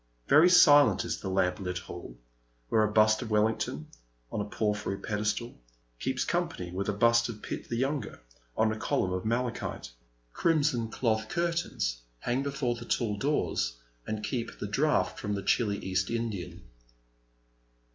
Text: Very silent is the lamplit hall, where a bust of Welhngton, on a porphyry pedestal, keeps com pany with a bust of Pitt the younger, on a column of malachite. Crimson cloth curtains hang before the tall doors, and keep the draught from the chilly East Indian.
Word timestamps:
Very 0.27 0.49
silent 0.49 1.05
is 1.05 1.19
the 1.19 1.29
lamplit 1.29 1.77
hall, 1.77 2.17
where 2.69 2.81
a 2.81 2.91
bust 2.91 3.21
of 3.21 3.29
Welhngton, 3.29 3.85
on 4.31 4.41
a 4.41 4.45
porphyry 4.49 4.97
pedestal, 4.97 5.61
keeps 5.99 6.25
com 6.25 6.49
pany 6.49 6.73
with 6.73 6.89
a 6.89 6.91
bust 6.91 7.29
of 7.29 7.43
Pitt 7.43 7.69
the 7.69 7.75
younger, 7.75 8.19
on 8.57 8.71
a 8.71 8.79
column 8.79 9.13
of 9.13 9.25
malachite. 9.25 9.91
Crimson 10.33 10.89
cloth 10.89 11.29
curtains 11.29 12.01
hang 12.21 12.41
before 12.41 12.73
the 12.73 12.85
tall 12.85 13.15
doors, 13.15 13.77
and 14.07 14.23
keep 14.23 14.57
the 14.57 14.65
draught 14.65 15.19
from 15.19 15.35
the 15.35 15.43
chilly 15.43 15.77
East 15.77 16.09
Indian. 16.09 16.63